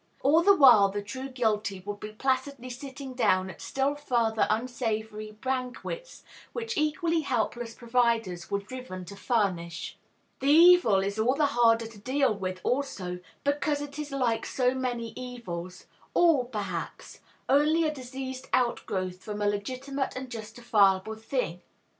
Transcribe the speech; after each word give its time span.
All 0.23 0.41
the 0.41 0.55
while 0.55 0.89
the 0.89 1.03
true 1.03 1.29
guilty 1.29 1.83
would 1.85 1.99
be 1.99 2.11
placidly 2.11 2.71
sitting 2.71 3.13
down 3.13 3.51
at 3.51 3.61
still 3.61 3.93
further 3.93 4.47
unsavory 4.49 5.33
banquets, 5.43 6.23
which 6.53 6.75
equally 6.75 7.21
helpless 7.21 7.75
providers 7.75 8.49
were 8.49 8.57
driven 8.57 9.05
to 9.05 9.15
furnish! 9.15 9.99
The 10.39 10.47
evil 10.49 11.03
is 11.03 11.19
all 11.19 11.35
the 11.35 11.45
harder 11.53 11.85
to 11.85 11.99
deal 11.99 12.33
with, 12.35 12.61
also, 12.63 13.19
because 13.43 13.79
it 13.79 13.99
is 13.99 14.09
like 14.11 14.43
so 14.47 14.73
many 14.73 15.09
evils, 15.15 15.85
all, 16.15 16.45
perhaps, 16.45 17.19
only 17.47 17.83
a 17.83 17.93
diseased 17.93 18.49
outgrowth, 18.53 19.21
from 19.21 19.39
a 19.39 19.45
legitimate 19.47 20.15
and 20.15 20.31
justifiable 20.31 21.13
thing. 21.15 21.61